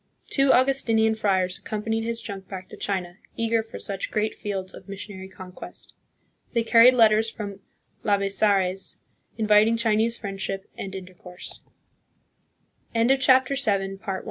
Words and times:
Two 0.31 0.51
Augustinian 0.51 1.13
friars 1.13 1.59
accompanied 1.59 2.03
his 2.03 2.19
junk 2.21 2.47
back 2.47 2.67
to 2.69 2.75
China, 2.75 3.17
eager 3.37 3.61
for 3.61 3.77
such 3.77 4.09
great 4.09 4.33
fields 4.33 4.73
of 4.73 4.89
missionary 4.89 5.27
conquest. 5.29 5.93
They 6.53 6.63
carried 6.63 6.95
letters 6.95 7.29
from 7.29 7.59
Labezares 8.03 8.97
inviting 9.37 9.77
Chinese 9.77 10.17
friendship 10.17 10.67
and 10.75 10.91
interco 10.95 11.37